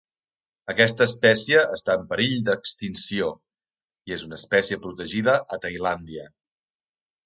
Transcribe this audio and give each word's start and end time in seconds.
Aquesta 0.73 1.05
espècie 1.09 1.61
està 1.75 1.99
en 2.01 2.07
perill 2.15 2.35
d'extinció 2.49 3.31
i 4.11 4.19
és 4.19 4.29
una 4.31 4.43
espècie 4.43 4.85
protegida 4.89 5.41
a 5.59 5.65
Tailàndia. 5.69 6.31